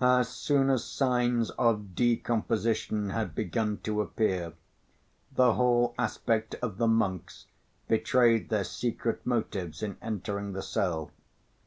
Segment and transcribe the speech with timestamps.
[0.00, 4.54] As soon as signs of decomposition had begun to appear,
[5.34, 7.44] the whole aspect of the monks
[7.86, 11.10] betrayed their secret motives in entering the cell.